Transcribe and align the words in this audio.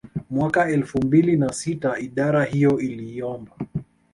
Mwaka 0.29 0.69
elfu 0.69 0.97
mbili 1.05 1.35
na 1.37 1.53
sita 1.53 1.99
idara 1.99 2.43
hiyo 2.45 2.79
iliomba 2.79 3.51